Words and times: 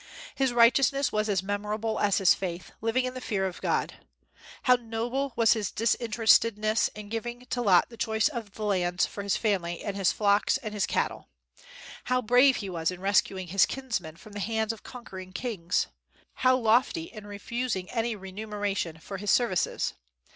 His 0.33 0.51
righteousness 0.51 1.11
was 1.11 1.29
as 1.29 1.43
memorable 1.43 1.99
as 1.99 2.17
his 2.17 2.33
faith, 2.33 2.71
living 2.81 3.05
in 3.05 3.13
the 3.13 3.21
fear 3.21 3.45
of 3.45 3.61
God. 3.61 3.97
How 4.63 4.73
noble 4.77 5.31
was 5.35 5.53
his 5.53 5.69
disinterestedness 5.69 6.87
in 6.95 7.07
giving 7.09 7.45
to 7.51 7.61
Lot 7.61 7.89
the 7.89 7.97
choice 7.97 8.27
of 8.27 8.57
lands 8.57 9.05
for 9.05 9.21
his 9.21 9.37
family 9.37 9.83
and 9.83 9.95
his 9.95 10.11
flocks 10.11 10.57
and 10.57 10.73
his 10.73 10.87
cattle! 10.87 11.29
How 12.05 12.19
brave 12.19 12.63
was 12.63 12.89
he 12.89 12.95
in 12.95 12.99
rescuing 13.01 13.49
his 13.49 13.67
kinsman 13.67 14.15
from 14.15 14.33
the 14.33 14.39
hands 14.39 14.73
of 14.73 14.81
conquering 14.81 15.33
kings! 15.33 15.85
How 16.33 16.57
lofty 16.57 17.03
in 17.03 17.27
refusing 17.27 17.87
any 17.91 18.15
remuneration 18.15 18.97
for 18.97 19.17
his 19.17 19.29
services! 19.29 19.93